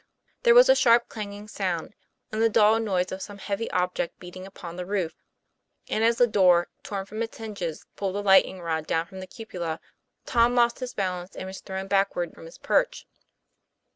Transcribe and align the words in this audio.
There 0.41 0.55
was 0.55 0.67
a 0.67 0.73
sharp, 0.73 1.09
clanging 1.09 1.47
sound, 1.47 1.93
and 2.31 2.41
the 2.41 2.49
dull 2.49 2.79
noise 2.79 3.11
of 3.11 3.21
TOM 3.21 3.37
PLAY 3.37 3.57
FAIR. 3.67 3.67
115 3.67 3.67
some 3.67 3.67
heavy 3.67 3.71
object 3.99 4.19
beating 4.19 4.47
upon 4.47 4.75
the 4.75 4.85
roof; 4.87 5.13
and, 5.87 6.03
as 6.03 6.17
the 6.17 6.25
door, 6.25 6.69
torn 6.81 7.05
from 7.05 7.21
its 7.21 7.37
hinges, 7.37 7.85
pulled 7.95 8.15
the 8.15 8.23
lightning 8.23 8.61
rod 8.61 8.87
down 8.87 9.05
from 9.05 9.19
the 9.19 9.27
cupola, 9.27 9.79
Tom 10.25 10.55
lost 10.55 10.79
his 10.79 10.95
balance, 10.95 11.35
and 11.35 11.45
was 11.45 11.61
thrown 11.61 11.87
backwards 11.87 12.33
from 12.33 12.45
his 12.45 12.57
perch. 12.57 13.05